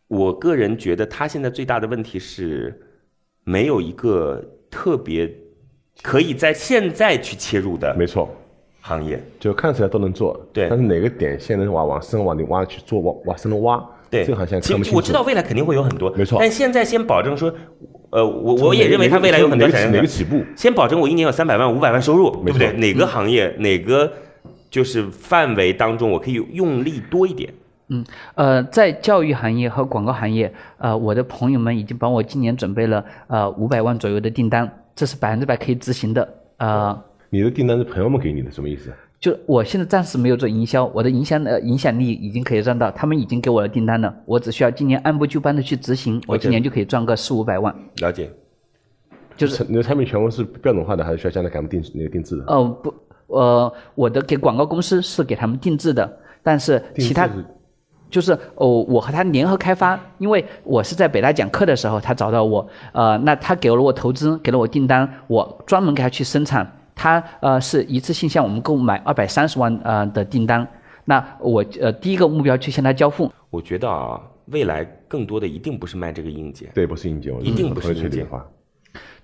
[0.08, 2.80] 我个人觉得他现在最大的问题是，
[3.44, 5.30] 没有一个特别
[6.02, 8.30] 可以在现在去切入的没错，
[8.80, 9.22] 行业。
[9.38, 10.70] 就看起来都能做，对。
[10.70, 14.90] 但是哪个点现在往往深往里挖去做，往往深的挖，对，这个好像其看不清楚。
[14.92, 17.54] 实我知道未来肯定会有很多，没错但现在先保证说，
[18.12, 22.74] 呃，我我也认为它未来有很多哪个产业哪个起步，先保证我一年有三百万、五百万收入，对没错不对？
[22.74, 24.12] 哪个行业、哪个
[24.70, 27.54] 就是范围当中，我可以用力多一点。
[27.88, 36.28] 嗯呃，在教育行业和广告行业，呃，我的朋友们已经帮我今年准备了呃五百万左右的订单，这是百分之百可以执行的。
[36.58, 38.92] 呃，你的订单是朋友们给你的，什么意思？
[39.20, 47.74] 就我现在暂时没有做营销，我的影响呃影响力已经可以赚到，他们已经给我了订单了，我只需要今年按部就班的去执行，我今年就可以赚个四五百万。
[48.02, 48.30] 了解，
[49.36, 52.44] 就是你的产品全部是标准化的，还是需要将来给他们定那个定制的？
[52.48, 52.94] 哦不
[53.28, 57.34] 呃，我的给广告公司是给他们定制的，但是其他是
[58.08, 70.66] 就是哦，我和他联合开发，因为我是在北大讲课的时候，他找到我，呃，那他给了我投资，给了我订单，我专门给他去生产，他呃是一次性向我们购买二百三十万呃的订单，
[71.04, 78.26] 那我呃第一个目标去向他交付，我觉得啊，未来更多的一定不是卖这个硬件，对，不是硬件，我一定不是硬件。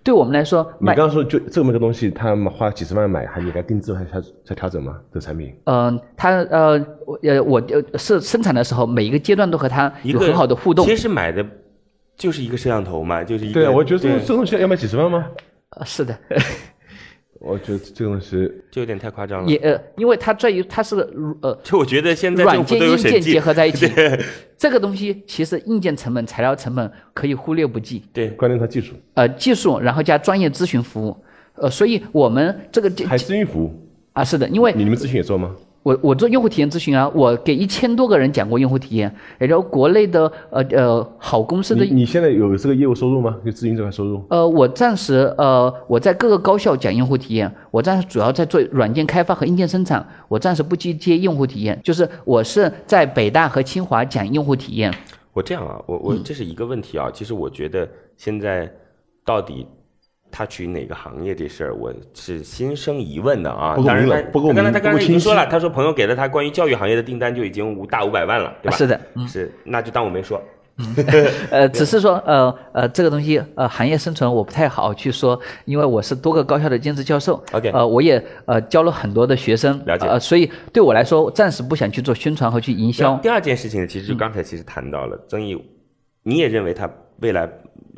[0.04, 5.00] 对我们来说你刚刚说就这么个东西，他们花几十万买，还你该定制还还再调整吗？
[5.12, 5.56] 这个产品？
[5.66, 10.96] 呃，他呃，我呃，我呃是生产的时候，每一个阶段都和他一个有很好的互动其。
[10.96, 11.46] 实买的
[12.18, 13.54] 就是一个摄像头嘛，就是一个。
[13.54, 15.24] 对啊，我觉得这对这东西要卖几十万吗？
[15.78, 16.18] 呃是的，
[17.44, 19.50] 我觉得这个东西就有点太夸张了。
[19.50, 20.96] 也呃，因为它在于它是
[21.42, 23.92] 呃 就我觉得现在政府软件硬件结合在一起，
[24.56, 28.04] 这个东西其实硬件成本、材料成本可以忽略不计。
[28.14, 31.18] 对，关键它技术，呃，技术，然后加专业咨询服务，
[31.56, 35.56] 呃，所以我们这个这还咨询服务，啊是的，因为你你们咨询也做吗？
[35.84, 43.36] 我我做用户体验咨询啊，我给一千多个人讲过用户体验，也就国内的呃呃好公司的你你现在有这个业务收入吗？
[43.44, 44.24] 就咨询这块收入？
[44.30, 54.94] 呃，我暂时呃，我在各个高校讲用户体验，我暂时主要在做软件开发和硬件生产，我暂时不去接用户体验，就是我是在北大和清华讲用户体验。
[55.34, 57.10] 我这样啊，我我嗯这是一个问题啊。
[57.12, 58.72] 其实我觉得现在
[59.26, 59.66] 到底
[60.32, 63.76] 他去哪个行业这事儿，我是心生疑问的啊。
[63.76, 68.78] 不够当然了不够刚才他刚才已经说了，他说朋友给了他关于教育行业的订单就已经五大五百万了，对吧？
[68.78, 70.42] 是的，嗯是，那就当我没说。
[71.52, 83.16] 呃，只是说呃呃这个东西呃行业生存我不太好去说，因为我是多个高校的兼职教授 OK 呃我也呃教了很多的学生，了解呃所以对我来说暂时不想去做宣传和去营销。
[83.18, 85.62] 第二件事情呢，其实就刚才其实谈到了，曾毅，
[86.24, 86.90] 你也认为他
[87.20, 87.48] 未来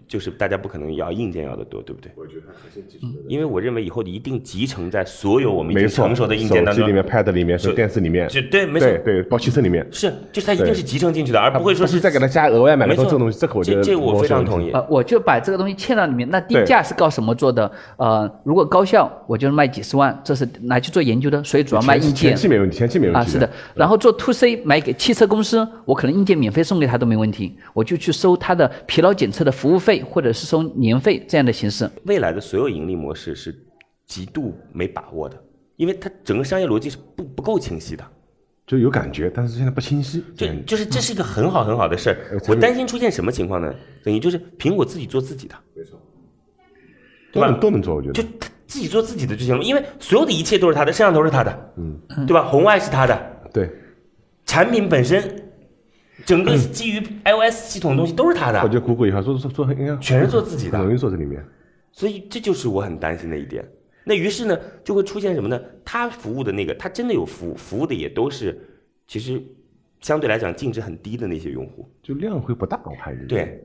[0.08, 2.12] 就是大家不可能要硬件要的多，对不对？
[2.16, 6.94] 我觉得它核心技术的因为我认为以后一定集成在所有我们已经没错，成熟的硬件当中手机里。
[6.94, 14.72] 面、Pad 里面、是电视里面，就对没错对对，包括汽车里面，是，就是它一定是集成进去的，而不会说是再给它加额外买没错个这个东西，这个我觉得这这我非常同意。
[14.72, 16.30] 呃，我就把这个东西嵌到里面。
[16.30, 17.70] 那定价是靠什么做的？
[17.98, 23.50] 呃，如果高效，我就是卖几十万，这是拿去做研究的，所以主要卖硬件前期没问题，前期没问题啊，是的。
[23.76, 31.90] 然后做 to C 买给汽车公司，我可能硬件免费送给他都没问题，我就去收他的疲劳检测的服务费，或者是收年费这样的形式。
[32.06, 33.54] 未来的所有盈利模式是
[34.08, 35.38] 极度没把握的，
[35.76, 38.04] 因为它整个商业逻辑是不不够清晰的。
[38.66, 40.24] 就有感觉，但是现在不清晰。
[40.38, 42.40] 就嗯就是这是一个很好很好的事儿。
[42.48, 43.76] 我担心出现什么情况呢？
[44.02, 45.56] 等于就是苹果自己做自己的，
[47.34, 48.14] 都能都能做，我觉得。
[48.14, 52.46] 就他自己做自己的就行了，因为所有的一切都是他的，摄像头是他的，嗯，对吧？
[52.46, 53.22] 红外是他的，
[53.54, 53.70] 对，
[54.46, 55.43] 产品本身
[56.26, 61.44] 整个基于 iOS 系统的东西都是他的，我觉得谷歌以后做做做应该全是做自己的很容易做这里面。
[61.92, 63.64] 所以这就是我很担心的一点。
[64.04, 65.60] 那于是呢，就会出现什么呢？
[65.86, 68.60] 他服务的那个，他真的有服务，服务的也都是
[69.08, 69.42] 其实
[70.02, 71.90] 相对来讲净值很低的那些用户。
[72.02, 73.36] 就量会不大，我看人家。
[73.36, 73.64] 对，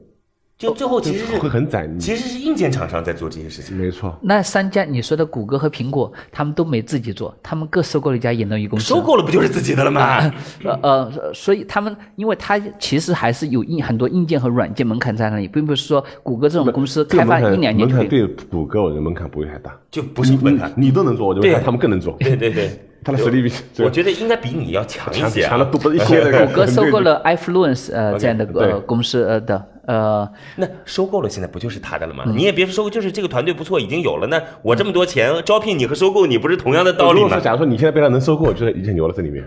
[0.59, 3.77] 就最后其实是会很窄其实是硬件厂商在做这些事情。
[3.77, 8.87] 没错，那三家你说的谷歌和苹果，他们都没自己做，他们各收购了一家眼动仪公司。
[8.87, 10.19] 收购了不就是自己的了吗？
[10.65, 17.95] 呃呃，所以他们，因为它其实还是有硬很多硬件和软件门槛在那里，并不是说谷歌这种公司开发一两年就可以。
[17.95, 20.73] 门槛对谷歌我觉得门槛不会太大，就不是门槛。
[20.77, 22.17] 你你都能做，我觉对得他们更能做。
[22.19, 25.51] 对对对，他的实力比我觉得应该比你要强一强些啊。
[25.51, 26.21] 强的多一些。
[26.47, 32.25] 谷歌收购了 iFluence 呃这样的对呃公司呃的呃那收购了，现在不就是他的了吗？
[32.27, 34.27] 你也别说收购，就是这个团队不错，已经有了。
[34.27, 37.41] 那我这么多钱招聘你和收购你，不是同样的道理吗如果？
[37.41, 39.45] 假如说你现在被他能收购，我觉得已经牛了，这里面。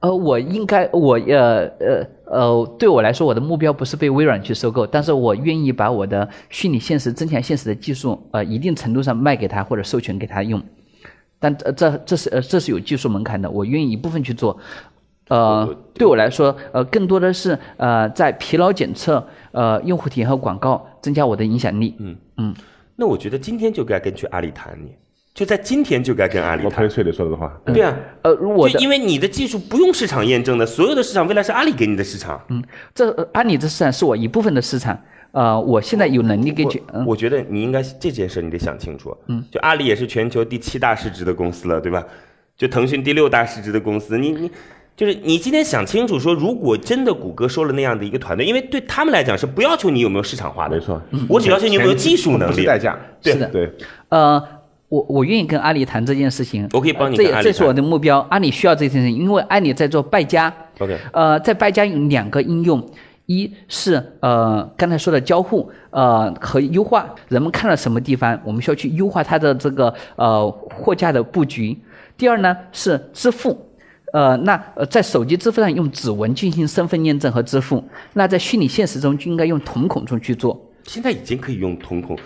[0.00, 10.62] 呃，我应该我呃呃呃，对我来说，我的目标不是被微软去收购，但是我愿意把我的虚拟现实、增强现实的技术，呃，一定程度上卖给他或者授权给他用。
[11.38, 14.58] 但这这这是呃这是有技术门槛的，我愿意一部分去做。
[15.28, 19.22] 呃，对我来说，呃，更多的是呃在疲劳检测、
[19.52, 21.94] 呃用户体验和广告增加我的影响力。
[21.98, 22.54] 嗯嗯
[22.96, 24.96] 那我觉得今天就该跟去阿里谈你，
[25.34, 26.64] 就在今天就该跟阿里谈。
[26.64, 32.42] 我陪翠磊说的话，对啊，呃，如我的就因为你的技术不用市场验证的，所有的市场未来是阿里给你的市场。
[32.48, 34.98] 嗯，这呃阿里的市场是我一部分的市场，
[35.32, 39.16] 呃，我现在有能力给去，嗯，我觉得你应该这件事你得想清楚。
[39.26, 42.02] 嗯，就阿里也是全球第七大市值的公司了，对吧？
[42.56, 44.50] 就腾讯第六大市值的公司，你你
[44.96, 52.54] 就是你今天想清楚说，如果真的谷歌收了那样的一个团队，因为对他们来讲是不要求你有没有市场化的，没错，我只要求你有没有技术能力。
[52.54, 52.98] 不是代价。
[53.22, 53.70] 对是的对，
[54.08, 54.42] 呃，
[54.88, 58.26] 我我愿意跟阿里谈这件事情，我可以帮你这这是我的目标。
[58.28, 60.52] 阿里需要这件事情，因为阿里在做败家。
[60.80, 62.84] OK 呃，在败家有两个应用，
[63.28, 71.78] 一是呃刚才说的交互，呃和优化，人们看到什么地方，我们需要去优化它的这个呃货架的布局。
[72.16, 73.66] 第二呢是支付。
[74.14, 80.58] 呃，那呃，在手机支付上用指纹进行身份验证和支付，那在虚拟现实中就应该用瞳孔中去做。
[80.84, 82.16] 现在已经可以用瞳孔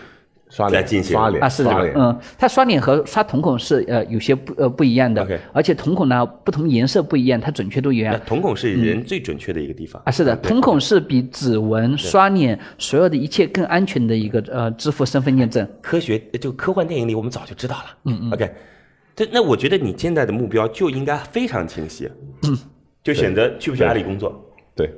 [0.52, 1.16] 刷脸来进行。
[1.16, 10.02] 刷脸啊，是的，嗯，它刷脸和刷瞳孔是呃有些不呃不一样的 OK 而且瞳孔呢不同颜色不一样，它准确度一样瞳孔是人最准确的一个地方。
[10.04, 15.66] 啊，是的，瞳孔是比指纹、刷脸所有的一切更安全的一个呃支付身份验证。
[15.80, 17.84] 科学就科幻电影里我们早就知道了。
[18.04, 18.32] 嗯嗯。
[18.32, 18.50] OK，
[19.16, 22.10] 这那我觉得你现在的目标就应该非常清晰，
[23.02, 24.38] 就选择去不去阿里工作，
[24.76, 24.92] 对，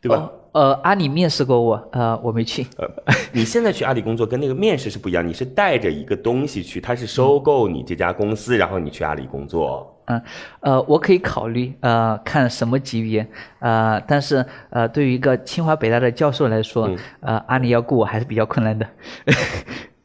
[0.00, 0.16] 对吧？
[0.16, 2.66] 哦呃，阿里面试过我，呃，我没去。
[2.76, 2.88] 呃，
[3.32, 9.96] 你现在去阿里工作跟那个面试是不一样，你是带着一个东西去，他是收购你这家公司，然后你去阿里工作。
[10.06, 10.20] 嗯，
[10.60, 13.24] 呃，我可以考虑，呃，看什么级别，
[13.60, 18.84] 呃，但是，呃，对于一个清华北大的教授来说，呃，阿里要雇我还是比较困难的。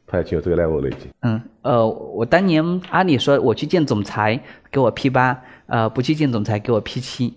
[0.05, 1.09] 他已经有这个 level 了已经。
[1.23, 4.39] 嗯，呃，我当年阿里说我去见总裁，
[4.71, 7.35] 给我 P 八，呃，不去见总裁给我 P 七，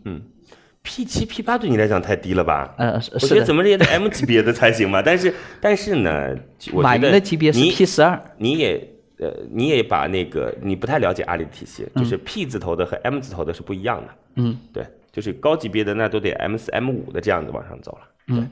[0.91, 2.75] P 七 P 八对你来讲太低了吧？
[2.79, 5.03] 呃，是我觉得怎么着也得 M 级别的才行吧。
[5.05, 6.35] 但是但是呢，
[6.73, 14.09] 我马云觉得的级别是你 P 十二，你也呃，你也把那个你不太了解阿里的体系，就是 P 字头的和 M 字头的是不一样的。
[14.37, 18.09] 嗯，对，就是高级别的那都得 M 四、M 五的这样子往上走了。
[18.29, 18.49] 嗯，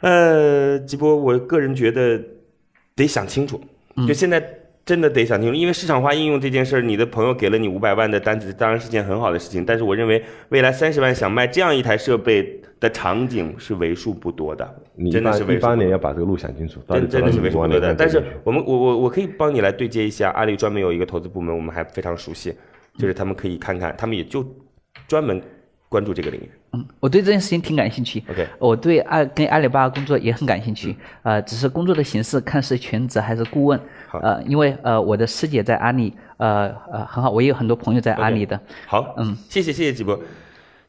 [0.00, 2.20] 呃，吉波，我个人觉得
[2.96, 3.62] 得想清楚，
[4.08, 4.42] 就现在。
[4.84, 9.64] 真的得想清楚，因为市场化应用这件事儿，你的朋友给了你五百万的单子，当然是件很好的事情。
[9.64, 17.94] 但是我认为，未来三十万想卖这样一台设备的场景是为数不多的，你一真的八一八是为数不多年要把这个路想清楚，真真的是为数不多的。
[17.94, 22.54] 但是我们我我我可以帮你来对接一下，阿里专门有一个投资部门，我们还非常熟悉，
[22.98, 24.46] 就是他们可以看看，他们也就
[25.08, 25.40] 专门
[25.88, 26.50] 关注这个领域。
[26.74, 28.22] 嗯，我对这件事情挺感兴趣。
[28.28, 30.96] OK 我对阿跟阿里巴巴工作也很感兴趣。
[31.22, 33.80] 呃，只是工作的形式看是全职还是顾问。
[34.08, 38.58] 好呃，因为呃我的师姐在阿里，呃呃很好，我也有很多朋友在阿里的。
[38.86, 40.18] 好，嗯，谢谢谢谢吉波，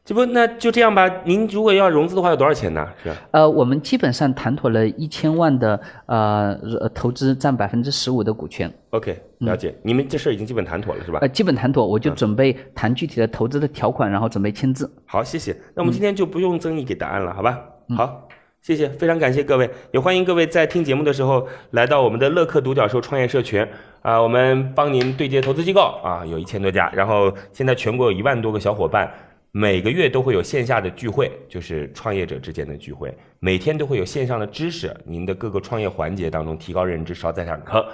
[0.06, 1.10] 吉波那就这样吧。
[1.24, 2.88] 您如果要融资的话，要多少钱呢？
[3.02, 3.16] 是吧？
[3.32, 8.72] 呃，我们基本上谈妥了一千万的呃呃投资占百分之十五的股权。
[8.90, 9.74] OK，了解。
[9.82, 11.18] 你们这事儿已经基本谈妥了是吧？
[11.22, 14.88] 呃，基本谈妥，我嗯就准备谈具体的投资的条款，然后准备签字。
[15.06, 15.52] 好，谢谢。
[15.74, 17.58] 那我们今天就不用曾毅给答案了，好吧？
[17.96, 18.28] 好，
[18.62, 23.66] 谢谢，非常感谢各位，也欢迎各位在听节目的时候来到我们的乐客独角兽创业社群
[24.02, 29.12] 啊，我们帮您对接投资机构啊，有一千多家，然后现在全国有一万多个小伙伴。
[29.58, 37.88] 每个月都会有线下的聚会，就是创业者之间的聚会，每天都会有线上的知识，您的各个创业环节当中提高认知，少载两课。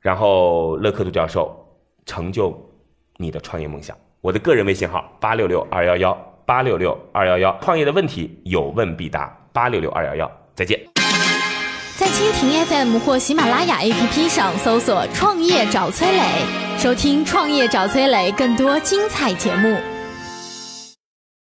[0.00, 1.52] 然后乐克独教授
[2.06, 2.56] 成就
[3.16, 3.98] 你的创业梦想。
[4.20, 6.16] 我的个人微信号八六六二幺幺
[6.46, 10.78] 八六六二幺幺，创业的问题有问必答八六六二幺幺，再见。
[11.96, 16.22] 在蜻蜓 FM 或喜马拉雅 APP 上搜索“创业找崔磊”，
[16.78, 19.97] 收听“创业找崔磊”更多精彩节目。